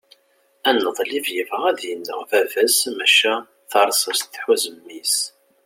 aneḍlib 0.67 1.25
yebɣa 1.35 1.65
ad 1.69 1.81
ineɣ 1.91 2.19
baba-s 2.29 2.79
maca 2.97 3.35
tarsast 3.71 4.31
tḥuz 4.33 4.63
mmi-s 4.75 5.15